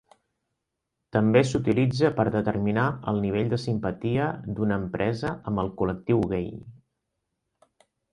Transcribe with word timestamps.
També 1.15 1.41
s'utilitza 1.49 2.09
per 2.19 2.23
determinar 2.35 2.85
el 3.11 3.21
nivell 3.25 3.51
de 3.51 3.59
simpatia 3.65 4.29
d'una 4.61 4.79
empresa 4.85 5.35
amb 5.53 5.63
el 5.65 5.71
col·lectiu 5.83 6.25
gai. 6.33 6.49